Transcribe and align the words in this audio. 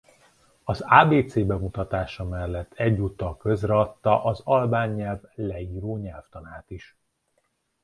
Az 0.63 0.83
ábécé 0.85 1.43
bemutatása 1.43 2.23
mellett 2.25 2.73
egyúttal 2.73 3.37
közreadta 3.37 4.23
az 4.23 4.41
albán 4.43 4.89
nyelv 4.93 5.21
leíró 5.35 5.97
nyelvtanát 5.97 6.69
is. 6.69 6.95